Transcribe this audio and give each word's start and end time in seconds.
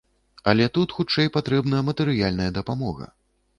Але 0.53 0.65
тут 0.77 0.95
хутчэй 0.99 1.29
патрэбна 1.37 1.83
матэрыяльная 1.91 2.51
дапамога. 2.59 3.11